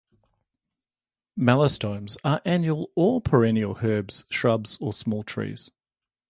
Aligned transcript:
Melastomes 1.37 2.17
are 2.23 2.41
annual 2.43 2.89
or 2.95 3.21
perennial 3.21 3.77
herbs, 3.83 4.25
shrubs, 4.31 4.75
or 4.81 4.93
small 4.93 5.21
trees. 5.21 5.69